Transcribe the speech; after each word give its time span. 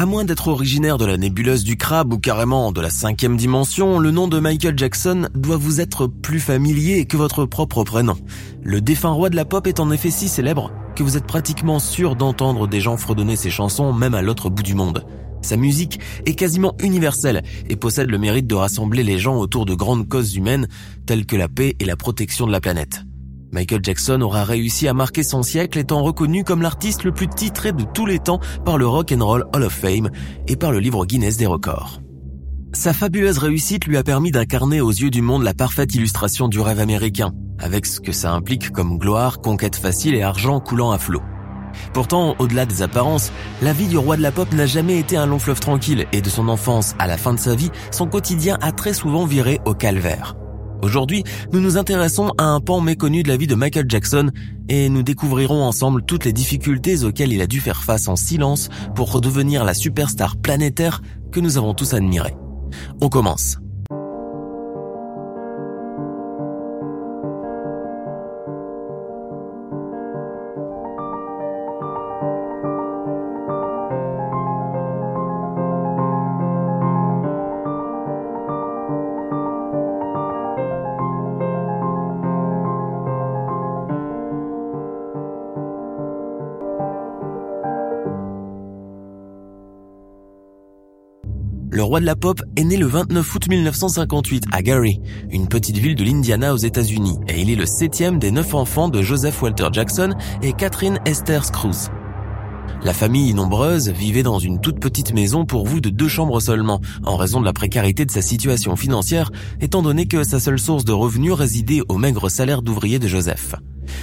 À 0.00 0.06
moins 0.06 0.24
d'être 0.24 0.48
originaire 0.48 0.96
de 0.96 1.04
la 1.04 1.18
nébuleuse 1.18 1.62
du 1.62 1.76
crabe 1.76 2.14
ou 2.14 2.18
carrément 2.18 2.72
de 2.72 2.80
la 2.80 2.88
cinquième 2.88 3.36
dimension, 3.36 3.98
le 3.98 4.10
nom 4.10 4.28
de 4.28 4.40
Michael 4.40 4.78
Jackson 4.78 5.28
doit 5.34 5.58
vous 5.58 5.82
être 5.82 6.06
plus 6.06 6.40
familier 6.40 7.04
que 7.04 7.18
votre 7.18 7.44
propre 7.44 7.84
prénom. 7.84 8.16
Le 8.62 8.80
défunt 8.80 9.10
roi 9.10 9.28
de 9.28 9.36
la 9.36 9.44
pop 9.44 9.66
est 9.66 9.78
en 9.78 9.90
effet 9.90 10.10
si 10.10 10.28
célèbre 10.28 10.72
que 10.96 11.02
vous 11.02 11.18
êtes 11.18 11.26
pratiquement 11.26 11.78
sûr 11.78 12.16
d'entendre 12.16 12.66
des 12.66 12.80
gens 12.80 12.96
fredonner 12.96 13.36
ses 13.36 13.50
chansons 13.50 13.92
même 13.92 14.14
à 14.14 14.22
l'autre 14.22 14.48
bout 14.48 14.62
du 14.62 14.74
monde. 14.74 15.04
Sa 15.42 15.58
musique 15.58 16.00
est 16.24 16.34
quasiment 16.34 16.72
universelle 16.82 17.42
et 17.68 17.76
possède 17.76 18.08
le 18.08 18.16
mérite 18.16 18.46
de 18.46 18.54
rassembler 18.54 19.02
les 19.02 19.18
gens 19.18 19.36
autour 19.36 19.66
de 19.66 19.74
grandes 19.74 20.08
causes 20.08 20.34
humaines 20.34 20.66
telles 21.04 21.26
que 21.26 21.36
la 21.36 21.50
paix 21.50 21.76
et 21.78 21.84
la 21.84 21.96
protection 21.96 22.46
de 22.46 22.52
la 22.52 22.62
planète. 22.62 23.04
Michael 23.52 23.80
Jackson 23.82 24.20
aura 24.20 24.44
réussi 24.44 24.86
à 24.86 24.94
marquer 24.94 25.22
son 25.22 25.42
siècle 25.42 25.78
étant 25.78 26.02
reconnu 26.02 26.44
comme 26.44 26.62
l'artiste 26.62 27.04
le 27.04 27.12
plus 27.12 27.28
titré 27.28 27.72
de 27.72 27.84
tous 27.94 28.06
les 28.06 28.18
temps 28.18 28.40
par 28.64 28.78
le 28.78 28.86
Rock 28.86 29.12
and 29.12 29.24
Roll 29.24 29.44
Hall 29.52 29.64
of 29.64 29.72
Fame 29.72 30.08
et 30.46 30.56
par 30.56 30.70
le 30.70 30.78
livre 30.78 31.04
Guinness 31.04 31.36
des 31.36 31.46
records. 31.46 32.00
Sa 32.72 32.92
fabuleuse 32.92 33.38
réussite 33.38 33.86
lui 33.86 33.96
a 33.96 34.04
permis 34.04 34.30
d'incarner 34.30 34.80
aux 34.80 34.92
yeux 34.92 35.10
du 35.10 35.22
monde 35.22 35.42
la 35.42 35.54
parfaite 35.54 35.92
illustration 35.96 36.46
du 36.46 36.60
rêve 36.60 36.78
américain, 36.78 37.32
avec 37.58 37.84
ce 37.84 37.98
que 37.98 38.12
ça 38.12 38.32
implique 38.32 38.70
comme 38.70 38.96
gloire, 38.98 39.40
conquête 39.40 39.74
facile 39.74 40.14
et 40.14 40.22
argent 40.22 40.60
coulant 40.60 40.92
à 40.92 40.98
flot. 40.98 41.22
Pourtant, 41.92 42.36
au-delà 42.38 42.66
des 42.66 42.82
apparences, 42.82 43.32
la 43.62 43.72
vie 43.72 43.88
du 43.88 43.98
roi 43.98 44.16
de 44.16 44.22
la 44.22 44.30
pop 44.30 44.52
n'a 44.52 44.66
jamais 44.66 44.98
été 44.98 45.16
un 45.16 45.26
long 45.26 45.40
fleuve 45.40 45.60
tranquille 45.60 46.06
et 46.12 46.20
de 46.20 46.28
son 46.28 46.48
enfance 46.48 46.94
à 47.00 47.08
la 47.08 47.16
fin 47.16 47.34
de 47.34 47.40
sa 47.40 47.56
vie, 47.56 47.70
son 47.90 48.06
quotidien 48.06 48.56
a 48.60 48.70
très 48.70 48.92
souvent 48.92 49.24
viré 49.24 49.60
au 49.66 49.74
calvaire. 49.74 50.36
Aujourd'hui, 50.82 51.24
nous 51.52 51.60
nous 51.60 51.76
intéressons 51.76 52.32
à 52.38 52.44
un 52.44 52.60
pan 52.60 52.80
méconnu 52.80 53.22
de 53.22 53.28
la 53.28 53.36
vie 53.36 53.46
de 53.46 53.54
Michael 53.54 53.86
Jackson 53.88 54.30
et 54.68 54.88
nous 54.88 55.02
découvrirons 55.02 55.62
ensemble 55.62 56.02
toutes 56.02 56.24
les 56.24 56.32
difficultés 56.32 57.04
auxquelles 57.04 57.32
il 57.32 57.42
a 57.42 57.46
dû 57.46 57.60
faire 57.60 57.82
face 57.82 58.08
en 58.08 58.16
silence 58.16 58.68
pour 58.94 59.12
redevenir 59.12 59.64
la 59.64 59.74
superstar 59.74 60.36
planétaire 60.36 61.02
que 61.32 61.40
nous 61.40 61.58
avons 61.58 61.74
tous 61.74 61.92
admirée. 61.94 62.34
On 63.00 63.08
commence. 63.08 63.58
Le 91.80 91.84
roi 91.84 92.00
de 92.00 92.04
la 92.04 92.14
pop 92.14 92.42
est 92.56 92.64
né 92.64 92.76
le 92.76 92.84
29 92.84 93.34
août 93.34 93.48
1958 93.48 94.44
à 94.52 94.60
Gary, 94.60 95.00
une 95.30 95.48
petite 95.48 95.78
ville 95.78 95.94
de 95.94 96.04
l'Indiana 96.04 96.52
aux 96.52 96.58
États-Unis, 96.58 97.16
et 97.26 97.40
il 97.40 97.48
est 97.48 97.54
le 97.54 97.64
septième 97.64 98.18
des 98.18 98.30
neuf 98.30 98.54
enfants 98.54 98.90
de 98.90 99.00
Joseph 99.00 99.40
Walter 99.40 99.68
Jackson 99.72 100.14
et 100.42 100.52
Catherine 100.52 100.98
Esther 101.06 101.42
Scruse. 101.42 101.88
La 102.84 102.92
famille 102.92 103.32
nombreuse 103.32 103.88
vivait 103.88 104.22
dans 104.22 104.38
une 104.38 104.60
toute 104.60 104.78
petite 104.78 105.14
maison 105.14 105.46
pourvue 105.46 105.80
de 105.80 105.88
deux 105.88 106.06
chambres 106.06 106.40
seulement, 106.40 106.82
en 107.02 107.16
raison 107.16 107.40
de 107.40 107.46
la 107.46 107.54
précarité 107.54 108.04
de 108.04 108.10
sa 108.10 108.20
situation 108.20 108.76
financière, 108.76 109.30
étant 109.62 109.80
donné 109.80 110.04
que 110.04 110.22
sa 110.22 110.38
seule 110.38 110.58
source 110.58 110.84
de 110.84 110.92
revenus 110.92 111.32
résidait 111.32 111.80
au 111.88 111.96
maigre 111.96 112.28
salaire 112.28 112.60
d'ouvrier 112.60 112.98
de 112.98 113.08
Joseph. 113.08 113.54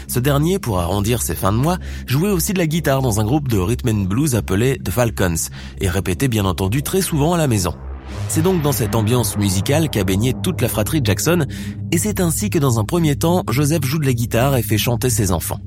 Ce 0.07 0.19
dernier, 0.19 0.59
pour 0.59 0.79
arrondir 0.79 1.21
ses 1.21 1.35
fins 1.35 1.51
de 1.51 1.57
mois, 1.57 1.77
jouait 2.05 2.29
aussi 2.29 2.53
de 2.53 2.59
la 2.59 2.67
guitare 2.67 3.01
dans 3.01 3.19
un 3.19 3.23
groupe 3.23 3.47
de 3.47 3.57
rhythm 3.57 3.89
and 3.89 4.05
blues 4.05 4.35
appelé 4.35 4.79
The 4.83 4.91
Falcons, 4.91 5.49
et 5.79 5.89
répétait 5.89 6.27
bien 6.27 6.45
entendu 6.45 6.83
très 6.83 7.01
souvent 7.01 7.33
à 7.33 7.37
la 7.37 7.47
maison. 7.47 7.73
C'est 8.29 8.41
donc 8.41 8.61
dans 8.61 8.71
cette 8.71 8.95
ambiance 8.95 9.37
musicale 9.37 9.89
qu'a 9.89 10.03
baigné 10.03 10.33
toute 10.43 10.61
la 10.61 10.69
fratrie 10.69 11.01
Jackson, 11.03 11.45
et 11.91 11.97
c'est 11.97 12.19
ainsi 12.19 12.49
que 12.49 12.59
dans 12.59 12.79
un 12.79 12.83
premier 12.83 13.15
temps, 13.15 13.43
Joseph 13.49 13.85
joue 13.85 13.99
de 13.99 14.05
la 14.05 14.13
guitare 14.13 14.55
et 14.55 14.63
fait 14.63 14.77
chanter 14.77 15.09
ses 15.09 15.31
enfants. 15.31 15.59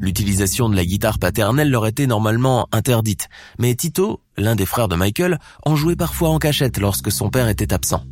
L'utilisation 0.00 0.68
de 0.68 0.76
la 0.76 0.84
guitare 0.84 1.18
paternelle 1.18 1.70
leur 1.70 1.86
était 1.86 2.06
normalement 2.06 2.68
interdite, 2.72 3.28
mais 3.58 3.74
Tito, 3.74 4.20
l'un 4.36 4.54
des 4.54 4.66
frères 4.66 4.88
de 4.88 4.96
Michael, 4.96 5.38
en 5.64 5.76
jouait 5.76 5.96
parfois 5.96 6.30
en 6.30 6.38
cachette 6.38 6.78
lorsque 6.78 7.10
son 7.10 7.30
père 7.30 7.48
était 7.48 7.72
absent. 7.72 8.04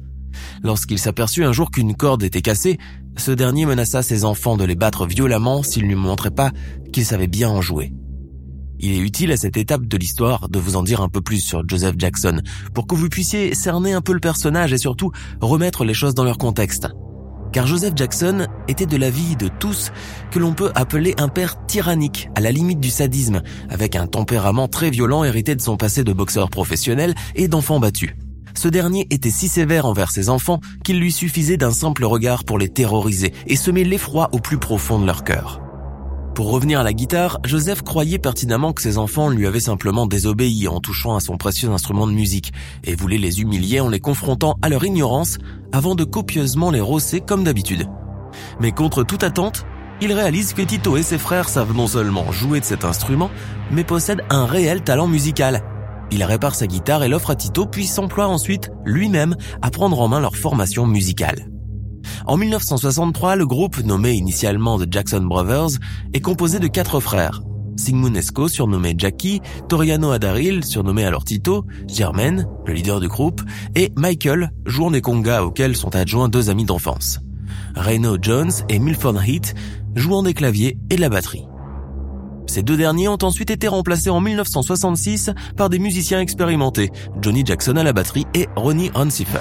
Lorsqu'il 0.62 0.98
s'aperçut 0.98 1.44
un 1.44 1.52
jour 1.52 1.70
qu'une 1.70 1.94
corde 1.94 2.22
était 2.22 2.42
cassée, 2.42 2.78
ce 3.16 3.30
dernier 3.30 3.66
menaça 3.66 4.02
ses 4.02 4.24
enfants 4.24 4.56
de 4.56 4.64
les 4.64 4.74
battre 4.74 5.06
violemment 5.06 5.62
s'ils 5.62 5.88
ne 5.88 5.94
montraient 5.94 6.30
pas 6.30 6.50
qu'ils 6.92 7.04
savaient 7.04 7.26
bien 7.26 7.48
en 7.48 7.60
jouer. 7.60 7.92
Il 8.84 8.92
est 8.92 8.98
utile 8.98 9.30
à 9.30 9.36
cette 9.36 9.56
étape 9.56 9.86
de 9.86 9.96
l'histoire 9.96 10.48
de 10.48 10.58
vous 10.58 10.74
en 10.74 10.82
dire 10.82 11.02
un 11.02 11.08
peu 11.08 11.20
plus 11.20 11.40
sur 11.40 11.62
Joseph 11.68 11.94
Jackson 11.98 12.40
pour 12.74 12.88
que 12.88 12.96
vous 12.96 13.08
puissiez 13.08 13.54
cerner 13.54 13.92
un 13.92 14.00
peu 14.00 14.12
le 14.12 14.18
personnage 14.18 14.72
et 14.72 14.78
surtout 14.78 15.12
remettre 15.40 15.84
les 15.84 15.94
choses 15.94 16.14
dans 16.14 16.24
leur 16.24 16.36
contexte. 16.36 16.88
Car 17.52 17.66
Joseph 17.66 17.92
Jackson 17.94 18.46
était 18.66 18.86
de 18.86 18.96
l'avis 18.96 19.36
de 19.36 19.46
tous 19.46 19.92
que 20.30 20.38
l'on 20.38 20.54
peut 20.54 20.72
appeler 20.74 21.14
un 21.18 21.28
père 21.28 21.64
tyrannique, 21.66 22.28
à 22.34 22.40
la 22.40 22.50
limite 22.50 22.80
du 22.80 22.90
sadisme, 22.90 23.42
avec 23.68 23.94
un 23.94 24.06
tempérament 24.06 24.68
très 24.68 24.90
violent 24.90 25.22
hérité 25.22 25.54
de 25.54 25.60
son 25.60 25.76
passé 25.76 26.02
de 26.02 26.12
boxeur 26.12 26.48
professionnel 26.48 27.14
et 27.36 27.48
d'enfant 27.48 27.78
battu. 27.78 28.16
Ce 28.54 28.68
dernier 28.68 29.06
était 29.10 29.30
si 29.30 29.48
sévère 29.48 29.86
envers 29.86 30.10
ses 30.10 30.28
enfants 30.28 30.60
qu'il 30.84 30.98
lui 30.98 31.12
suffisait 31.12 31.56
d'un 31.56 31.72
simple 31.72 32.04
regard 32.04 32.44
pour 32.44 32.58
les 32.58 32.68
terroriser 32.68 33.32
et 33.46 33.56
semer 33.56 33.84
l'effroi 33.84 34.28
au 34.32 34.38
plus 34.38 34.58
profond 34.58 34.98
de 34.98 35.06
leur 35.06 35.24
cœur. 35.24 35.60
Pour 36.34 36.50
revenir 36.50 36.80
à 36.80 36.82
la 36.82 36.94
guitare, 36.94 37.38
Joseph 37.44 37.82
croyait 37.82 38.18
pertinemment 38.18 38.72
que 38.72 38.80
ses 38.80 38.96
enfants 38.96 39.28
lui 39.28 39.46
avaient 39.46 39.60
simplement 39.60 40.06
désobéi 40.06 40.66
en 40.66 40.80
touchant 40.80 41.14
à 41.14 41.20
son 41.20 41.36
précieux 41.36 41.68
instrument 41.68 42.06
de 42.06 42.12
musique 42.12 42.54
et 42.84 42.94
voulait 42.94 43.18
les 43.18 43.42
humilier 43.42 43.80
en 43.80 43.90
les 43.90 44.00
confrontant 44.00 44.56
à 44.62 44.70
leur 44.70 44.82
ignorance 44.82 45.36
avant 45.72 45.94
de 45.94 46.04
copieusement 46.04 46.70
les 46.70 46.80
rosser 46.80 47.20
comme 47.20 47.44
d'habitude. 47.44 47.86
Mais 48.60 48.72
contre 48.72 49.02
toute 49.02 49.24
attente, 49.24 49.66
il 50.00 50.12
réalise 50.12 50.54
que 50.54 50.62
Tito 50.62 50.96
et 50.96 51.02
ses 51.02 51.18
frères 51.18 51.50
savent 51.50 51.76
non 51.76 51.86
seulement 51.86 52.32
jouer 52.32 52.60
de 52.60 52.64
cet 52.64 52.86
instrument, 52.86 53.30
mais 53.70 53.84
possèdent 53.84 54.24
un 54.30 54.46
réel 54.46 54.82
talent 54.82 55.08
musical. 55.08 55.62
Il 56.12 56.22
répare 56.24 56.54
sa 56.54 56.66
guitare 56.66 57.02
et 57.04 57.08
l'offre 57.08 57.30
à 57.30 57.36
Tito 57.36 57.64
puis 57.64 57.86
s'emploie 57.86 58.26
ensuite 58.26 58.70
lui-même 58.84 59.34
à 59.62 59.70
prendre 59.70 59.98
en 59.98 60.08
main 60.08 60.20
leur 60.20 60.36
formation 60.36 60.86
musicale. 60.86 61.48
En 62.26 62.36
1963, 62.36 63.36
le 63.36 63.46
groupe, 63.46 63.78
nommé 63.78 64.12
initialement 64.12 64.78
The 64.78 64.86
Jackson 64.90 65.22
Brothers, 65.22 65.78
est 66.12 66.20
composé 66.20 66.58
de 66.58 66.66
quatre 66.66 67.00
frères. 67.00 67.40
Sigmund 67.76 68.14
Esco, 68.14 68.48
surnommé 68.48 68.94
Jackie, 68.96 69.40
Toriano 69.70 70.10
Adaril, 70.10 70.64
surnommé 70.64 71.04
alors 71.04 71.24
Tito, 71.24 71.64
Jermaine, 71.88 72.46
le 72.66 72.74
leader 72.74 73.00
du 73.00 73.08
groupe, 73.08 73.40
et 73.74 73.90
Michael, 73.96 74.52
jouant 74.66 74.90
des 74.90 75.00
congas 75.00 75.42
auxquels 75.42 75.76
sont 75.76 75.96
adjoints 75.96 76.28
deux 76.28 76.50
amis 76.50 76.66
d'enfance. 76.66 77.20
Reno 77.74 78.18
Jones 78.20 78.52
et 78.68 78.78
Milford 78.78 79.22
Heath, 79.22 79.54
jouant 79.94 80.22
des 80.22 80.34
claviers 80.34 80.76
et 80.90 80.96
de 80.96 81.00
la 81.00 81.08
batterie. 81.08 81.46
Ces 82.52 82.62
deux 82.62 82.76
derniers 82.76 83.08
ont 83.08 83.16
ensuite 83.22 83.50
été 83.50 83.66
remplacés 83.66 84.10
en 84.10 84.20
1966 84.20 85.30
par 85.56 85.70
des 85.70 85.78
musiciens 85.78 86.20
expérimentés, 86.20 86.90
Johnny 87.22 87.46
Jackson 87.46 87.76
à 87.76 87.82
la 87.82 87.94
batterie 87.94 88.26
et 88.34 88.46
Ronnie 88.56 88.90
Hansiffer. 88.94 89.38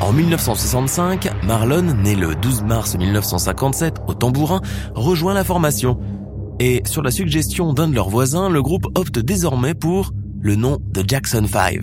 En 0.00 0.14
1965, 0.14 1.28
Marlon, 1.42 1.82
né 2.02 2.14
le 2.14 2.34
12 2.34 2.62
mars 2.62 2.96
1957 2.96 3.96
au 4.06 4.14
tambourin, 4.14 4.62
rejoint 4.94 5.34
la 5.34 5.44
formation. 5.44 5.98
Et 6.58 6.80
sur 6.86 7.02
la 7.02 7.10
suggestion 7.10 7.74
d'un 7.74 7.86
de 7.86 7.94
leurs 7.94 8.08
voisins, 8.08 8.48
le 8.48 8.62
groupe 8.62 8.86
opte 8.94 9.18
désormais 9.18 9.74
pour 9.74 10.12
le 10.40 10.56
nom 10.56 10.78
de 10.94 11.04
Jackson 11.06 11.44
5. 11.46 11.80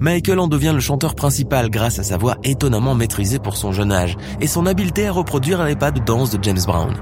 Michael 0.00 0.38
en 0.38 0.48
devient 0.48 0.72
le 0.72 0.80
chanteur 0.80 1.14
principal 1.14 1.68
grâce 1.68 1.98
à 1.98 2.02
sa 2.02 2.16
voix 2.16 2.38
étonnamment 2.44 2.94
maîtrisée 2.94 3.40
pour 3.40 3.58
son 3.58 3.72
jeune 3.72 3.92
âge 3.92 4.16
et 4.40 4.46
son 4.46 4.64
habileté 4.64 5.06
à 5.06 5.12
reproduire 5.12 5.62
les 5.64 5.76
pas 5.76 5.90
de 5.90 6.00
danse 6.00 6.30
de 6.30 6.42
James 6.42 6.64
Brown. 6.66 6.94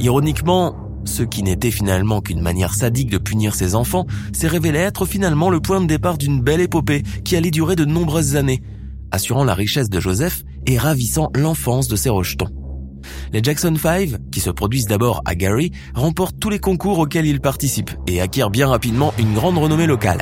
Ironiquement, 0.00 0.81
Ce 1.04 1.22
qui 1.22 1.42
n'était 1.42 1.70
finalement 1.70 2.20
qu'une 2.20 2.40
manière 2.40 2.74
sadique 2.74 3.10
de 3.10 3.18
punir 3.18 3.54
ses 3.54 3.74
enfants 3.74 4.06
s'est 4.32 4.48
révélé 4.48 4.78
être 4.78 5.04
finalement 5.06 5.50
le 5.50 5.60
point 5.60 5.80
de 5.80 5.86
départ 5.86 6.18
d'une 6.18 6.40
belle 6.40 6.60
épopée 6.60 7.02
qui 7.24 7.36
allait 7.36 7.50
durer 7.50 7.76
de 7.76 7.84
nombreuses 7.84 8.36
années, 8.36 8.62
assurant 9.10 9.44
la 9.44 9.54
richesse 9.54 9.90
de 9.90 10.00
Joseph 10.00 10.42
et 10.66 10.78
ravissant 10.78 11.30
l'enfance 11.34 11.88
de 11.88 11.96
ses 11.96 12.10
rejetons. 12.10 12.48
Les 13.32 13.42
Jackson 13.42 13.74
5, 13.76 14.30
qui 14.30 14.40
se 14.40 14.50
produisent 14.50 14.86
d'abord 14.86 15.22
à 15.24 15.34
Gary, 15.34 15.72
remportent 15.94 16.38
tous 16.38 16.50
les 16.50 16.60
concours 16.60 16.98
auxquels 16.98 17.26
ils 17.26 17.40
participent 17.40 17.92
et 18.06 18.20
acquièrent 18.20 18.50
bien 18.50 18.68
rapidement 18.68 19.12
une 19.18 19.34
grande 19.34 19.58
renommée 19.58 19.86
locale. 19.86 20.18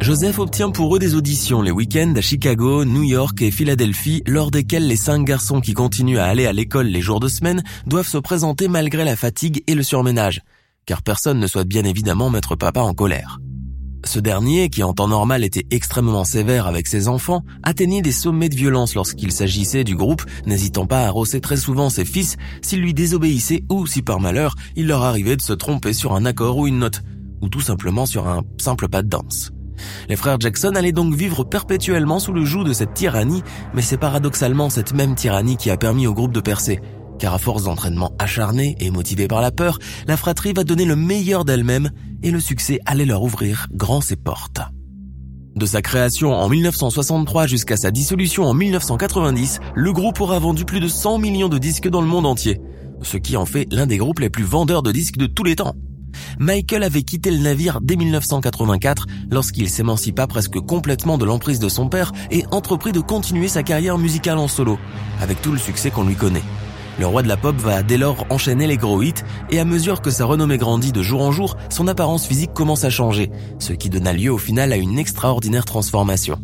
Joseph 0.00 0.38
obtient 0.38 0.70
pour 0.70 0.94
eux 0.94 0.98
des 0.98 1.14
auditions 1.14 1.62
les 1.62 1.70
week-ends 1.70 2.12
à 2.16 2.20
Chicago, 2.20 2.84
New 2.84 3.02
York 3.02 3.40
et 3.42 3.50
Philadelphie, 3.50 4.22
lors 4.26 4.50
desquelles 4.50 4.86
les 4.86 4.96
cinq 4.96 5.24
garçons 5.24 5.60
qui 5.60 5.72
continuent 5.72 6.18
à 6.18 6.26
aller 6.26 6.46
à 6.46 6.52
l'école 6.52 6.86
les 6.86 7.00
jours 7.00 7.18
de 7.18 7.28
semaine 7.28 7.64
doivent 7.86 8.06
se 8.06 8.18
présenter 8.18 8.68
malgré 8.68 9.04
la 9.04 9.16
fatigue 9.16 9.64
et 9.66 9.74
le 9.74 9.82
surménage, 9.82 10.42
car 10.84 11.02
personne 11.02 11.40
ne 11.40 11.46
souhaite 11.46 11.66
bien 11.66 11.84
évidemment 11.84 12.30
mettre 12.30 12.56
papa 12.56 12.80
en 12.80 12.94
colère. 12.94 13.40
Ce 14.04 14.20
dernier, 14.20 14.68
qui 14.68 14.84
en 14.84 14.92
temps 14.92 15.08
normal 15.08 15.42
était 15.42 15.66
extrêmement 15.72 16.24
sévère 16.24 16.68
avec 16.68 16.86
ses 16.86 17.08
enfants, 17.08 17.42
atteignait 17.64 18.02
des 18.02 18.12
sommets 18.12 18.48
de 18.48 18.54
violence 18.54 18.94
lorsqu'il 18.94 19.32
s'agissait 19.32 19.82
du 19.82 19.96
groupe, 19.96 20.24
n'hésitant 20.46 20.86
pas 20.86 21.06
à 21.06 21.10
rosser 21.10 21.40
très 21.40 21.56
souvent 21.56 21.90
ses 21.90 22.04
fils 22.04 22.36
s'ils 22.62 22.80
lui 22.80 22.94
désobéissaient 22.94 23.64
ou 23.70 23.86
si 23.86 24.02
par 24.02 24.20
malheur 24.20 24.54
il 24.76 24.86
leur 24.86 25.02
arrivait 25.02 25.36
de 25.36 25.42
se 25.42 25.54
tromper 25.54 25.92
sur 25.92 26.14
un 26.14 26.26
accord 26.26 26.58
ou 26.58 26.68
une 26.68 26.78
note, 26.78 27.02
ou 27.40 27.48
tout 27.48 27.60
simplement 27.60 28.06
sur 28.06 28.28
un 28.28 28.42
simple 28.58 28.88
pas 28.88 29.02
de 29.02 29.08
danse. 29.08 29.50
Les 30.08 30.16
frères 30.16 30.40
Jackson 30.40 30.72
allaient 30.74 30.92
donc 30.92 31.14
vivre 31.14 31.44
perpétuellement 31.44 32.18
sous 32.18 32.32
le 32.32 32.44
joug 32.44 32.64
de 32.64 32.72
cette 32.72 32.94
tyrannie, 32.94 33.42
mais 33.74 33.82
c'est 33.82 33.98
paradoxalement 33.98 34.70
cette 34.70 34.92
même 34.92 35.14
tyrannie 35.14 35.56
qui 35.56 35.70
a 35.70 35.76
permis 35.76 36.06
au 36.06 36.14
groupe 36.14 36.32
de 36.32 36.40
percer. 36.40 36.80
Car 37.18 37.34
à 37.34 37.38
force 37.38 37.64
d'entraînement 37.64 38.12
acharné 38.18 38.76
et 38.78 38.90
motivé 38.90 39.26
par 39.26 39.40
la 39.40 39.50
peur, 39.50 39.78
la 40.06 40.16
fratrie 40.16 40.52
va 40.52 40.64
donner 40.64 40.84
le 40.84 40.96
meilleur 40.96 41.44
d'elle-même 41.44 41.90
et 42.22 42.30
le 42.30 42.40
succès 42.40 42.80
allait 42.84 43.06
leur 43.06 43.22
ouvrir 43.22 43.68
grand 43.72 44.00
ses 44.00 44.16
portes. 44.16 44.60
De 45.56 45.64
sa 45.64 45.80
création 45.80 46.34
en 46.34 46.50
1963 46.50 47.46
jusqu'à 47.46 47.78
sa 47.78 47.90
dissolution 47.90 48.44
en 48.44 48.52
1990, 48.52 49.60
le 49.74 49.92
groupe 49.92 50.20
aura 50.20 50.38
vendu 50.38 50.66
plus 50.66 50.80
de 50.80 50.88
100 50.88 51.18
millions 51.18 51.48
de 51.48 51.56
disques 51.56 51.88
dans 51.88 52.02
le 52.02 52.06
monde 52.06 52.26
entier, 52.26 52.60
ce 53.00 53.16
qui 53.16 53.38
en 53.38 53.46
fait 53.46 53.66
l'un 53.72 53.86
des 53.86 53.96
groupes 53.96 54.18
les 54.18 54.28
plus 54.28 54.44
vendeurs 54.44 54.82
de 54.82 54.92
disques 54.92 55.16
de 55.16 55.26
tous 55.26 55.44
les 55.44 55.56
temps. 55.56 55.74
Michael 56.38 56.82
avait 56.82 57.02
quitté 57.02 57.30
le 57.30 57.38
navire 57.38 57.80
dès 57.80 57.96
1984 57.96 59.06
lorsqu'il 59.30 59.70
s'émancipa 59.70 60.26
presque 60.26 60.60
complètement 60.60 61.18
de 61.18 61.24
l'emprise 61.24 61.58
de 61.58 61.68
son 61.68 61.88
père 61.88 62.12
et 62.30 62.44
entreprit 62.50 62.92
de 62.92 63.00
continuer 63.00 63.48
sa 63.48 63.62
carrière 63.62 63.98
musicale 63.98 64.38
en 64.38 64.48
solo, 64.48 64.78
avec 65.20 65.40
tout 65.40 65.52
le 65.52 65.58
succès 65.58 65.90
qu'on 65.90 66.04
lui 66.04 66.14
connaît. 66.14 66.42
Le 66.98 67.06
roi 67.06 67.22
de 67.22 67.28
la 67.28 67.36
pop 67.36 67.56
va 67.56 67.82
dès 67.82 67.98
lors 67.98 68.26
enchaîner 68.30 68.66
les 68.66 68.78
gros 68.78 69.02
hits 69.02 69.12
et 69.50 69.60
à 69.60 69.64
mesure 69.64 70.00
que 70.00 70.10
sa 70.10 70.24
renommée 70.24 70.56
grandit 70.56 70.92
de 70.92 71.02
jour 71.02 71.22
en 71.22 71.32
jour, 71.32 71.56
son 71.68 71.88
apparence 71.88 72.26
physique 72.26 72.54
commence 72.54 72.84
à 72.84 72.90
changer, 72.90 73.30
ce 73.58 73.72
qui 73.72 73.90
donna 73.90 74.12
lieu 74.12 74.32
au 74.32 74.38
final 74.38 74.72
à 74.72 74.76
une 74.76 74.98
extraordinaire 74.98 75.64
transformation. 75.64 76.38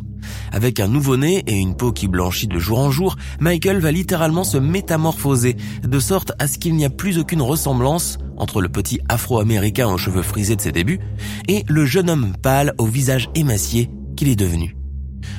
Avec 0.52 0.80
un 0.80 0.88
nouveau-né 0.88 1.42
et 1.46 1.58
une 1.58 1.74
peau 1.74 1.92
qui 1.92 2.08
blanchit 2.08 2.46
de 2.46 2.58
jour 2.58 2.78
en 2.78 2.90
jour, 2.90 3.16
Michael 3.40 3.78
va 3.78 3.90
littéralement 3.90 4.44
se 4.44 4.58
métamorphoser, 4.58 5.56
de 5.82 5.98
sorte 5.98 6.32
à 6.38 6.46
ce 6.46 6.58
qu'il 6.58 6.74
n'y 6.74 6.84
a 6.84 6.90
plus 6.90 7.18
aucune 7.18 7.42
ressemblance 7.42 8.18
entre 8.36 8.60
le 8.60 8.68
petit 8.68 9.00
afro-américain 9.08 9.88
aux 9.88 9.98
cheveux 9.98 10.22
frisés 10.22 10.56
de 10.56 10.60
ses 10.60 10.72
débuts 10.72 11.00
et 11.48 11.64
le 11.68 11.84
jeune 11.84 12.10
homme 12.10 12.32
pâle 12.42 12.74
au 12.78 12.86
visage 12.86 13.30
émacié 13.34 13.90
qu'il 14.16 14.28
est 14.28 14.36
devenu. 14.36 14.76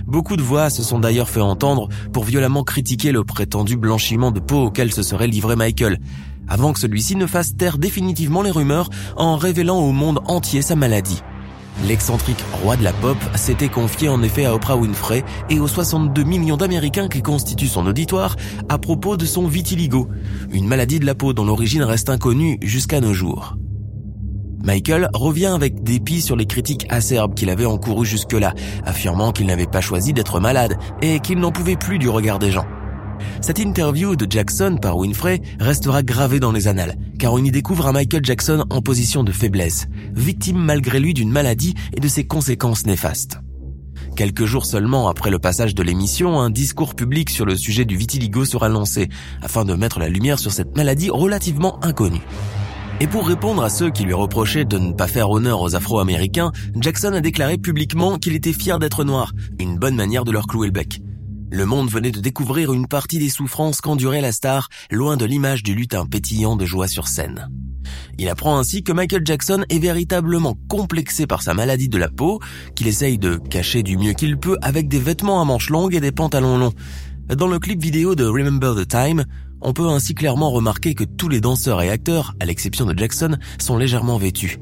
Beaucoup 0.06 0.38
de 0.38 0.41
voix 0.41 0.69
se 0.69 0.83
sont 0.83 1.00
d'ailleurs 1.00 1.30
fait 1.30 1.41
entendre 1.41 1.89
pour 2.12 2.24
violemment 2.24 2.63
critiquer 2.63 3.12
le 3.12 3.24
prétendu 3.24 3.77
blanchiment 3.77 4.31
de 4.31 4.39
peau 4.39 4.65
auquel 4.65 4.91
se 4.91 5.03
serait 5.03 5.27
livré 5.27 5.56
Michael, 5.56 6.00
avant 6.47 6.74
que 6.74 6.80
celui-ci 6.80 7.15
ne 7.15 7.25
fasse 7.25 7.56
taire 7.56 7.77
définitivement 7.77 8.41
les 8.41 8.51
rumeurs 8.51 8.89
en 9.15 9.38
révélant 9.38 9.80
au 9.80 9.91
monde 9.91 10.19
entier 10.25 10.62
sa 10.62 10.75
maladie. 10.75 11.21
L'excentrique 11.87 12.43
roi 12.61 12.77
de 12.77 12.83
la 12.83 12.93
pop 12.93 13.17
s'était 13.35 13.67
confié 13.67 14.07
en 14.07 14.23
effet 14.23 14.45
à 14.45 14.53
Oprah 14.53 14.77
Winfrey 14.77 15.23
et 15.49 15.59
aux 15.59 15.67
62 15.67 16.23
millions 16.23 16.55
d'Américains 16.55 17.09
qui 17.09 17.21
constituent 17.21 17.67
son 17.67 17.85
auditoire 17.87 18.35
à 18.69 18.77
propos 18.77 19.17
de 19.17 19.25
son 19.25 19.47
vitiligo, 19.47 20.07
une 20.51 20.67
maladie 20.67 20.99
de 20.99 21.05
la 21.05 21.15
peau 21.15 21.33
dont 21.33 21.45
l'origine 21.45 21.83
reste 21.83 22.09
inconnue 22.09 22.57
jusqu'à 22.61 23.01
nos 23.01 23.13
jours. 23.13 23.57
Michael 24.63 25.09
revient 25.13 25.47
avec 25.47 25.83
dépit 25.83 26.21
sur 26.21 26.37
les 26.37 26.45
critiques 26.45 26.85
acerbes 26.89 27.33
qu'il 27.33 27.49
avait 27.49 27.65
encourues 27.65 28.05
jusque-là, 28.05 28.53
affirmant 28.85 29.33
qu'il 29.33 29.47
n'avait 29.47 29.67
pas 29.67 29.81
choisi 29.81 30.13
d'être 30.13 30.39
malade 30.39 30.77
et 31.01 31.19
qu'il 31.19 31.39
n'en 31.39 31.51
pouvait 31.51 31.75
plus 31.75 31.99
du 31.99 32.07
regard 32.07 32.39
des 32.39 32.51
gens. 32.51 32.65
Cette 33.41 33.59
interview 33.59 34.15
de 34.15 34.29
Jackson 34.29 34.77
par 34.81 34.97
Winfrey 34.97 35.41
restera 35.59 36.03
gravée 36.03 36.39
dans 36.39 36.51
les 36.51 36.67
annales, 36.67 36.97
car 37.19 37.33
on 37.33 37.43
y 37.43 37.51
découvre 37.51 37.87
un 37.87 37.91
Michael 37.91 38.23
Jackson 38.23 38.65
en 38.69 38.81
position 38.81 39.23
de 39.23 39.31
faiblesse, 39.31 39.87
victime 40.13 40.57
malgré 40.57 40.99
lui 40.99 41.13
d'une 41.13 41.31
maladie 41.31 41.73
et 41.93 41.99
de 41.99 42.07
ses 42.07 42.25
conséquences 42.25 42.85
néfastes. 42.85 43.39
Quelques 44.15 44.45
jours 44.45 44.65
seulement 44.65 45.07
après 45.07 45.31
le 45.31 45.39
passage 45.39 45.73
de 45.73 45.83
l'émission, 45.83 46.39
un 46.39 46.49
discours 46.51 46.95
public 46.95 47.29
sur 47.29 47.45
le 47.45 47.55
sujet 47.55 47.83
du 47.83 47.97
vitiligo 47.97 48.45
sera 48.45 48.69
lancé, 48.69 49.09
afin 49.41 49.65
de 49.65 49.73
mettre 49.73 49.99
la 49.99 50.09
lumière 50.09 50.39
sur 50.39 50.51
cette 50.51 50.77
maladie 50.77 51.09
relativement 51.09 51.83
inconnue. 51.83 52.21
Et 52.99 53.07
pour 53.07 53.27
répondre 53.27 53.63
à 53.63 53.69
ceux 53.69 53.89
qui 53.89 54.03
lui 54.03 54.13
reprochaient 54.13 54.65
de 54.65 54.77
ne 54.77 54.93
pas 54.93 55.07
faire 55.07 55.31
honneur 55.31 55.61
aux 55.61 55.75
Afro-Américains, 55.75 56.51
Jackson 56.79 57.13
a 57.13 57.21
déclaré 57.21 57.57
publiquement 57.57 58.17
qu'il 58.17 58.35
était 58.35 58.53
fier 58.53 58.77
d'être 58.77 59.03
noir, 59.03 59.33
une 59.59 59.77
bonne 59.77 59.95
manière 59.95 60.25
de 60.25 60.31
leur 60.31 60.45
clouer 60.45 60.67
le 60.67 60.73
bec. 60.73 61.01
Le 61.53 61.67
monde 61.67 61.91
venait 61.91 62.09
de 62.09 62.19
découvrir 62.19 62.73
une 62.73 62.88
partie 62.88 63.19
des 63.19 63.29
souffrances 63.29 63.79
qu'endurait 63.79 64.21
la 64.21 64.31
star, 64.31 64.69
loin 64.89 65.17
de 65.17 65.25
l'image 65.25 65.61
du 65.61 65.75
lutin 65.75 66.07
pétillant 66.07 66.55
de 66.55 66.65
joie 66.65 66.88
sur 66.88 67.07
scène. 67.07 67.47
Il 68.17 68.27
apprend 68.27 68.57
ainsi 68.57 68.81
que 68.81 68.91
Michael 68.91 69.21
Jackson 69.23 69.63
est 69.69 69.77
véritablement 69.77 70.57
complexé 70.67 71.27
par 71.27 71.44
sa 71.44 71.53
maladie 71.53 71.89
de 71.89 72.00
la 72.00 72.09
peau, 72.09 72.39
qu'il 72.75 72.88
essaye 72.88 73.19
de 73.19 73.35
cacher 73.35 73.83
du 73.83 74.00
mieux 74.00 74.13
qu'il 74.13 74.39
peut 74.39 74.57
avec 74.63 74.88
des 74.88 74.97
vêtements 74.97 75.44
à 75.44 75.45
manches 75.45 75.69
longues 75.69 75.94
et 75.94 76.01
des 76.01 76.11
pantalons 76.11 76.57
longs. 76.57 76.73
Dans 77.27 77.47
le 77.47 77.59
clip 77.59 77.79
vidéo 77.79 78.15
de 78.15 78.25
Remember 78.25 78.73
the 78.75 78.88
Time, 78.88 79.23
on 79.61 79.73
peut 79.73 79.89
ainsi 79.89 80.15
clairement 80.15 80.49
remarquer 80.49 80.95
que 80.95 81.03
tous 81.03 81.29
les 81.29 81.39
danseurs 81.39 81.83
et 81.83 81.91
acteurs, 81.91 82.33
à 82.39 82.45
l'exception 82.45 82.88
de 82.88 82.97
Jackson, 82.97 83.38
sont 83.59 83.77
légèrement 83.77 84.17
vêtus. 84.17 84.57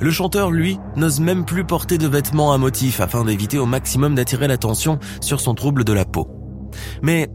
Le 0.00 0.10
chanteur, 0.10 0.50
lui, 0.50 0.78
n'ose 0.96 1.20
même 1.20 1.44
plus 1.44 1.64
porter 1.64 1.98
de 1.98 2.06
vêtements 2.06 2.52
à 2.52 2.58
motifs 2.58 3.00
afin 3.00 3.24
d'éviter 3.24 3.58
au 3.58 3.66
maximum 3.66 4.14
d'attirer 4.14 4.48
l'attention 4.48 4.98
sur 5.20 5.40
son 5.40 5.54
trouble 5.54 5.84
de 5.84 5.92
la 5.92 6.04
peau. 6.04 6.28
Mais 7.02 7.28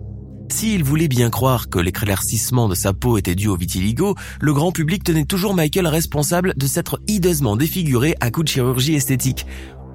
s'il 0.49 0.83
voulait 0.83 1.07
bien 1.07 1.29
croire 1.29 1.69
que 1.69 1.79
l'éclaircissement 1.79 2.67
de 2.67 2.75
sa 2.75 2.93
peau 2.93 3.17
était 3.17 3.35
dû 3.35 3.47
au 3.47 3.55
vitiligo, 3.55 4.15
le 4.39 4.53
grand 4.53 4.71
public 4.71 5.03
tenait 5.03 5.25
toujours 5.25 5.53
Michael 5.53 5.87
responsable 5.87 6.53
de 6.55 6.67
s'être 6.67 6.99
hideusement 7.07 7.55
défiguré 7.55 8.15
à 8.21 8.29
coup 8.29 8.43
de 8.43 8.47
chirurgie 8.47 8.93
esthétique, 8.93 9.45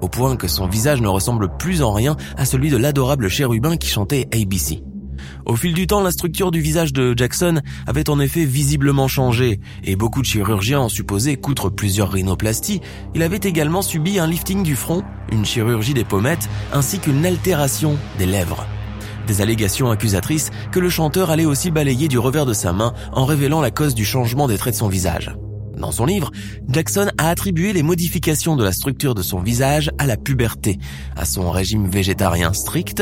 au 0.01 0.09
point 0.09 0.35
que 0.35 0.47
son 0.47 0.67
visage 0.67 1.01
ne 1.01 1.07
ressemble 1.07 1.49
plus 1.57 1.81
en 1.81 1.93
rien 1.93 2.17
à 2.37 2.45
celui 2.45 2.69
de 2.69 2.77
l'adorable 2.77 3.29
chérubin 3.29 3.77
qui 3.77 3.87
chantait 3.87 4.27
ABC. 4.33 4.83
Au 5.49 5.55
fil 5.55 5.73
du 5.73 5.87
temps, 5.87 6.01
la 6.01 6.11
structure 6.11 6.51
du 6.51 6.61
visage 6.61 6.93
de 6.93 7.15
Jackson 7.17 7.61
avait 7.87 8.11
en 8.11 8.19
effet 8.19 8.45
visiblement 8.45 9.07
changé, 9.07 9.59
et 9.83 9.95
beaucoup 9.95 10.21
de 10.21 10.27
chirurgiens 10.27 10.81
ont 10.81 10.89
supposé 10.89 11.37
qu'outre 11.37 11.71
plusieurs 11.71 12.11
rhinoplasties, 12.11 12.81
il 13.15 13.23
avait 13.23 13.39
également 13.41 13.81
subi 13.81 14.19
un 14.19 14.27
lifting 14.27 14.61
du 14.61 14.75
front, 14.75 15.03
une 15.31 15.45
chirurgie 15.45 15.95
des 15.95 16.03
pommettes, 16.03 16.47
ainsi 16.71 16.99
qu'une 16.99 17.25
altération 17.25 17.97
des 18.19 18.27
lèvres. 18.27 18.63
Des 19.25 19.41
allégations 19.41 19.89
accusatrices 19.89 20.51
que 20.71 20.79
le 20.79 20.91
chanteur 20.91 21.31
allait 21.31 21.45
aussi 21.45 21.71
balayer 21.71 22.07
du 22.07 22.19
revers 22.19 22.45
de 22.45 22.53
sa 22.53 22.71
main 22.71 22.93
en 23.11 23.25
révélant 23.25 23.59
la 23.59 23.71
cause 23.71 23.95
du 23.95 24.05
changement 24.05 24.47
des 24.47 24.59
traits 24.59 24.75
de 24.75 24.79
son 24.79 24.87
visage. 24.87 25.35
Dans 25.75 25.91
son 25.91 26.05
livre, 26.05 26.29
Jackson 26.67 27.09
a 27.17 27.27
attribué 27.27 27.73
les 27.73 27.81
modifications 27.81 28.55
de 28.55 28.63
la 28.63 28.71
structure 28.71 29.15
de 29.15 29.23
son 29.23 29.39
visage 29.39 29.89
à 29.97 30.05
la 30.05 30.15
puberté, 30.15 30.77
à 31.15 31.25
son 31.25 31.49
régime 31.49 31.89
végétarien 31.89 32.53
strict, 32.53 33.01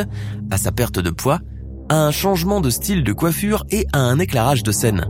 à 0.50 0.58
sa 0.58 0.72
perte 0.72 1.00
de 1.00 1.10
poids, 1.10 1.42
à 1.90 2.06
un 2.06 2.12
changement 2.12 2.62
de 2.62 2.70
style 2.70 3.04
de 3.04 3.14
coiffure 3.14 3.66
et 3.72 3.88
à 3.94 4.00
un 4.00 4.20
éclairage 4.20 4.64
de 4.64 4.72
scène. 4.72 5.06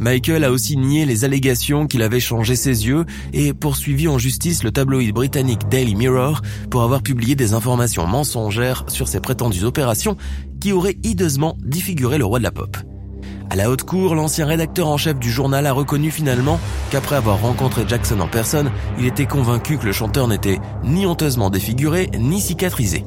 Michael 0.00 0.44
a 0.44 0.50
aussi 0.50 0.76
nié 0.76 1.06
les 1.06 1.24
allégations 1.24 1.86
qu'il 1.86 2.02
avait 2.02 2.20
changé 2.20 2.56
ses 2.56 2.86
yeux 2.86 3.04
et 3.32 3.52
poursuivi 3.52 4.08
en 4.08 4.18
justice 4.18 4.62
le 4.62 4.70
tabloïd 4.70 5.14
britannique 5.14 5.68
Daily 5.68 5.94
Mirror 5.94 6.40
pour 6.70 6.82
avoir 6.82 7.02
publié 7.02 7.34
des 7.34 7.54
informations 7.54 8.06
mensongères 8.06 8.84
sur 8.88 9.08
ses 9.08 9.20
prétendues 9.20 9.64
opérations 9.64 10.16
qui 10.60 10.72
auraient 10.72 10.96
hideusement 11.02 11.56
défiguré 11.62 12.18
le 12.18 12.24
roi 12.24 12.38
de 12.38 12.44
la 12.44 12.52
pop. 12.52 12.76
À 13.50 13.56
la 13.56 13.70
haute 13.70 13.82
cour, 13.82 14.14
l'ancien 14.14 14.46
rédacteur 14.46 14.88
en 14.88 14.96
chef 14.96 15.18
du 15.18 15.30
journal 15.30 15.66
a 15.66 15.72
reconnu 15.72 16.10
finalement 16.10 16.58
qu'après 16.90 17.16
avoir 17.16 17.40
rencontré 17.40 17.84
Jackson 17.86 18.18
en 18.20 18.26
personne, 18.26 18.70
il 18.98 19.06
était 19.06 19.26
convaincu 19.26 19.78
que 19.78 19.86
le 19.86 19.92
chanteur 19.92 20.26
n'était 20.28 20.58
ni 20.82 21.06
honteusement 21.06 21.50
défiguré 21.50 22.10
ni 22.18 22.40
cicatrisé. 22.40 23.04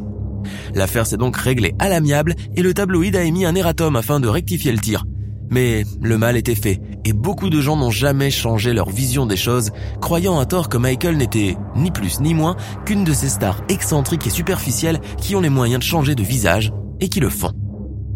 L'affaire 0.75 1.07
s'est 1.07 1.17
donc 1.17 1.37
réglée 1.37 1.75
à 1.79 1.89
l'amiable 1.89 2.35
et 2.55 2.61
le 2.61 2.73
tabloïd 2.73 3.15
a 3.15 3.23
émis 3.23 3.45
un 3.45 3.55
erratum 3.55 3.95
afin 3.95 4.19
de 4.19 4.27
rectifier 4.27 4.71
le 4.71 4.79
tir. 4.79 5.05
Mais 5.49 5.85
le 6.01 6.17
mal 6.17 6.35
était 6.35 6.55
fait 6.55 6.81
et 7.05 7.13
beaucoup 7.13 7.49
de 7.49 7.61
gens 7.61 7.77
n'ont 7.77 7.91
jamais 7.91 8.31
changé 8.31 8.73
leur 8.73 8.89
vision 8.89 9.25
des 9.25 9.37
choses, 9.37 9.71
croyant 10.01 10.39
à 10.39 10.45
tort 10.45 10.67
que 10.67 10.77
Michael 10.77 11.17
n'était 11.17 11.55
ni 11.75 11.91
plus 11.91 12.19
ni 12.19 12.33
moins 12.33 12.57
qu'une 12.85 13.05
de 13.05 13.13
ces 13.13 13.29
stars 13.29 13.63
excentriques 13.69 14.27
et 14.27 14.31
superficielles 14.31 14.99
qui 15.17 15.35
ont 15.35 15.41
les 15.41 15.49
moyens 15.49 15.79
de 15.79 15.85
changer 15.85 16.15
de 16.15 16.23
visage 16.23 16.73
et 16.99 17.07
qui 17.07 17.19
le 17.19 17.29
font. 17.29 17.53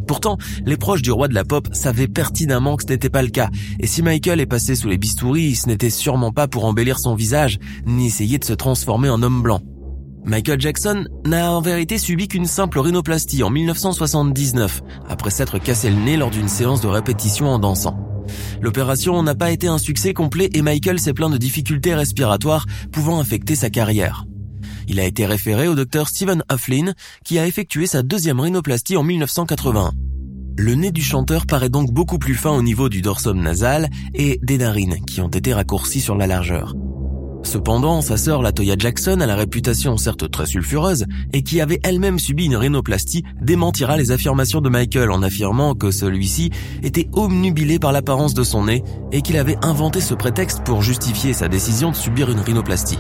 Pourtant, 0.08 0.38
les 0.66 0.76
proches 0.76 1.02
du 1.02 1.12
roi 1.12 1.30
de 1.30 1.34
la 1.34 1.46
pop 1.46 1.70
savaient 1.72 2.10
pertinemment 2.10 2.76
que 2.76 2.84
ce 2.84 2.90
n'était 2.90 3.10
pas 3.10 3.22
le 3.22 3.30
cas, 3.30 3.50
et 3.80 3.88
si 3.88 4.02
Michael 4.02 4.42
est 4.42 4.46
passé 4.46 4.76
sous 4.76 4.90
les 4.90 4.98
bistouris, 4.98 5.56
ce 5.56 5.68
n'était 5.68 5.90
sûrement 5.90 6.34
pas 6.34 6.50
pour 6.50 6.66
embellir 6.66 7.00
son 7.00 7.16
visage, 7.16 7.60
ni 7.86 8.08
essayer 8.08 8.38
de 8.38 8.44
se 8.44 8.52
transformer 8.52 9.10
en 9.10 9.24
homme 9.24 9.42
blanc. 9.42 9.62
Michael 10.24 10.62
Jackson 10.62 11.06
n'a 11.26 11.52
en 11.52 11.62
vérité 11.62 11.98
subi 11.98 12.28
qu'une 12.28 12.46
simple 12.46 12.80
rhinoplastie 12.80 13.44
en 13.44 13.50
1979, 13.50 14.82
après 15.10 15.32
s'être 15.32 15.58
cassé 15.58 15.90
le 15.90 15.96
nez 15.96 16.16
lors 16.16 16.30
d'une 16.30 16.48
séance 16.48 16.82
de 16.82 16.88
répétition 16.88 17.48
en 17.48 17.60
dansant. 17.60 17.98
L'opération 18.62 19.22
n'a 19.24 19.36
pas 19.36 19.52
été 19.52 19.68
un 19.68 19.80
succès 19.80 20.14
complet 20.14 20.50
et 20.54 20.62
Michael 20.62 21.00
s'est 21.00 21.14
plaint 21.14 21.32
de 21.32 21.38
difficultés 21.38 21.96
respiratoires 21.96 22.66
pouvant 22.92 23.20
affecter 23.20 23.56
sa 23.56 23.70
carrière. 23.70 24.26
Il 24.88 25.00
a 25.00 25.06
été 25.06 25.26
référé 25.26 25.68
au 25.68 25.76
docteur 25.76 26.08
Stephen 26.08 26.44
Hufflin 26.52 26.94
qui 27.26 27.40
a 27.40 27.48
effectué 27.48 27.88
sa 27.88 28.04
deuxième 28.04 28.40
rhinoplastie 28.40 28.98
en 28.98 29.04
1981. 29.04 29.92
Le 30.58 30.76
nez 30.76 30.92
du 30.92 31.02
chanteur 31.02 31.46
paraît 31.46 31.70
donc 31.70 31.92
beaucoup 31.92 32.20
plus 32.20 32.36
fin 32.36 32.52
au 32.52 32.62
niveau 32.62 32.90
du 32.90 33.02
dorsum 33.02 33.42
nasal 33.42 33.90
et 34.14 34.40
des 34.44 34.60
narines 34.60 35.04
qui 35.06 35.22
ont 35.22 35.30
été 35.30 35.54
raccourcies 35.54 36.02
sur 36.02 36.16
la 36.16 36.28
largeur. 36.28 36.76
Cependant, 37.44 38.02
sa 38.02 38.18
sœur 38.18 38.42
Latoya 38.42 38.76
Jackson 38.78 39.20
a 39.20 39.26
la 39.26 39.36
réputation 39.36 39.98
certes 39.98 40.30
très 40.30 40.46
sulfureuse 40.46 41.06
et 41.34 41.42
qui 41.42 41.60
avait 41.60 41.80
elle-même 41.84 42.20
subi 42.20 42.46
une 42.46 42.56
rhinoplastie 42.56 43.24
démentira 43.42 43.98
les 43.98 44.12
affirmations 44.12 44.62
de 44.62 44.70
Michael 44.70 45.12
en 45.12 45.24
affirmant 45.24 45.74
que 45.74 45.92
celui-ci 45.92 46.52
était 46.84 47.10
omnubilé 47.14 47.80
par 47.80 47.92
l'apparence 47.92 48.34
de 48.34 48.44
son 48.44 48.66
nez 48.66 48.84
et 49.12 49.22
qu'il 49.22 49.38
avait 49.38 49.58
inventé 49.64 50.02
ce 50.02 50.14
prétexte 50.14 50.64
pour 50.64 50.82
justifier 50.82 51.34
sa 51.34 51.48
décision 51.48 51.92
de 51.92 51.96
subir 51.96 52.30
une 52.30 52.40
rhinoplastie. 52.40 53.00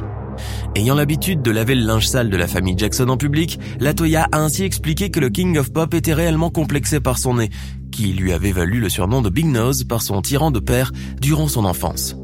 Ayant 0.75 0.95
l'habitude 0.95 1.41
de 1.41 1.51
laver 1.51 1.75
le 1.75 1.85
linge 1.85 2.07
sale 2.07 2.29
de 2.29 2.37
la 2.37 2.47
famille 2.47 2.77
Jackson 2.77 3.09
en 3.09 3.17
public, 3.17 3.59
Latoya 3.79 4.27
a 4.31 4.39
ainsi 4.39 4.63
expliqué 4.63 5.11
que 5.11 5.19
le 5.19 5.29
King 5.29 5.57
of 5.57 5.71
Pop 5.71 5.93
était 5.93 6.13
réellement 6.13 6.49
complexé 6.49 6.99
par 6.99 7.17
son 7.17 7.35
nez, 7.35 7.49
qui 7.91 8.13
lui 8.13 8.31
avait 8.31 8.51
valu 8.51 8.79
le 8.79 8.89
surnom 8.89 9.21
de 9.21 9.29
Big 9.29 9.45
Nose 9.45 9.83
par 9.83 10.01
son 10.01 10.21
tyran 10.21 10.49
de 10.49 10.59
père 10.59 10.91
durant 11.19 11.47
son 11.47 11.65
enfance. 11.65 12.15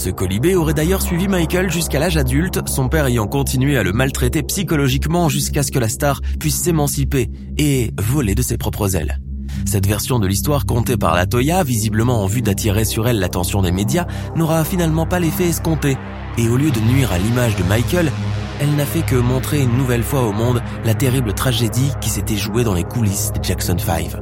Ce 0.00 0.08
colibé 0.08 0.54
aurait 0.54 0.72
d'ailleurs 0.72 1.02
suivi 1.02 1.28
Michael 1.28 1.70
jusqu'à 1.70 1.98
l'âge 1.98 2.16
adulte, 2.16 2.66
son 2.66 2.88
père 2.88 3.04
ayant 3.04 3.26
continué 3.26 3.76
à 3.76 3.82
le 3.82 3.92
maltraiter 3.92 4.42
psychologiquement 4.42 5.28
jusqu'à 5.28 5.62
ce 5.62 5.70
que 5.70 5.78
la 5.78 5.90
star 5.90 6.22
puisse 6.38 6.56
s'émanciper 6.56 7.28
et 7.58 7.90
voler 7.98 8.34
de 8.34 8.40
ses 8.40 8.56
propres 8.56 8.96
ailes. 8.96 9.20
Cette 9.66 9.86
version 9.86 10.18
de 10.18 10.26
l'histoire 10.26 10.64
contée 10.64 10.96
par 10.96 11.14
la 11.14 11.26
Toya, 11.26 11.64
visiblement 11.64 12.22
en 12.22 12.26
vue 12.26 12.40
d'attirer 12.40 12.86
sur 12.86 13.06
elle 13.08 13.18
l'attention 13.18 13.60
des 13.60 13.72
médias, 13.72 14.06
n'aura 14.36 14.64
finalement 14.64 15.04
pas 15.04 15.20
l'effet 15.20 15.50
escompté, 15.50 15.98
et 16.38 16.48
au 16.48 16.56
lieu 16.56 16.70
de 16.70 16.80
nuire 16.80 17.12
à 17.12 17.18
l'image 17.18 17.56
de 17.56 17.62
Michael, 17.64 18.10
elle 18.58 18.74
n'a 18.76 18.86
fait 18.86 19.04
que 19.04 19.16
montrer 19.16 19.60
une 19.60 19.76
nouvelle 19.76 20.02
fois 20.02 20.26
au 20.26 20.32
monde 20.32 20.62
la 20.82 20.94
terrible 20.94 21.34
tragédie 21.34 21.92
qui 22.00 22.08
s'était 22.08 22.38
jouée 22.38 22.64
dans 22.64 22.72
les 22.72 22.84
coulisses 22.84 23.32
de 23.38 23.44
Jackson 23.44 23.76
5. 23.76 24.16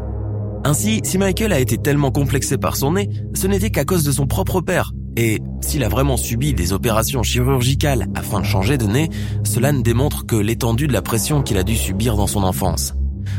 Ainsi, 0.64 1.02
si 1.04 1.18
Michael 1.18 1.52
a 1.52 1.60
été 1.60 1.78
tellement 1.78 2.10
complexé 2.10 2.58
par 2.58 2.74
son 2.74 2.94
nez, 2.94 3.08
ce 3.32 3.46
n'était 3.46 3.70
qu'à 3.70 3.84
cause 3.84 4.02
de 4.02 4.10
son 4.10 4.26
propre 4.26 4.60
père, 4.60 4.92
et 5.18 5.42
s'il 5.60 5.82
a 5.82 5.88
vraiment 5.88 6.16
subi 6.16 6.54
des 6.54 6.72
opérations 6.72 7.24
chirurgicales 7.24 8.06
afin 8.14 8.38
de 8.38 8.44
changer 8.44 8.78
de 8.78 8.86
nez, 8.86 9.10
cela 9.42 9.72
ne 9.72 9.82
démontre 9.82 10.24
que 10.24 10.36
l'étendue 10.36 10.86
de 10.86 10.92
la 10.92 11.02
pression 11.02 11.42
qu'il 11.42 11.58
a 11.58 11.64
dû 11.64 11.74
subir 11.74 12.16
dans 12.16 12.28
son 12.28 12.44
enfance. 12.44 12.94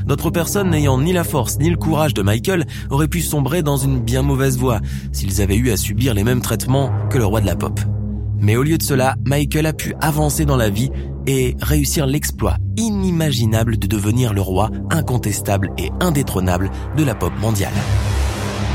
D'autres 0.06 0.30
personnes 0.30 0.72
n'ayant 0.72 1.00
ni 1.00 1.14
la 1.14 1.24
force 1.24 1.58
ni 1.58 1.70
le 1.70 1.78
courage 1.78 2.14
de 2.14 2.22
Michael 2.22 2.68
auraient 2.90 3.08
pu 3.08 3.22
sombrer 3.22 3.64
dans 3.64 3.78
une 3.78 4.02
bien 4.02 4.24
mauvaise 4.24 4.58
voie 4.58 4.82
s'ils 5.14 5.42
avaient 5.42 5.56
eu 5.56 5.72
à 5.72 5.78
subir 5.78 6.14
les 6.14 6.26
mêmes 6.26 6.42
traitements 6.42 6.92
que 7.10 7.18
le 7.18 7.26
roi 7.26 7.40
de 7.40 7.46
la 7.46 7.56
pop. 7.56 7.80
Mais 8.42 8.58
au 8.58 8.64
lieu 8.64 8.78
de 8.78 8.84
cela, 8.84 9.16
Michael 9.26 9.66
a 9.66 9.74
pu 9.74 9.96
avancer 10.02 10.44
dans 10.44 10.58
la 10.58 10.70
vie 10.70 10.92
et 11.28 11.56
réussir 11.62 12.08
l'exploit 12.08 12.58
inimaginable 12.76 13.78
de 13.78 13.88
devenir 13.88 14.34
le 14.34 14.42
roi 14.42 14.70
incontestable 14.90 15.72
et 15.78 15.92
indétrônable 16.02 16.72
de 16.98 17.06
la 17.06 17.16
pop 17.16 17.32
mondiale. 17.40 17.74